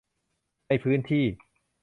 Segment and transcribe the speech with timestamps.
[0.67, 1.25] ในพื้นที่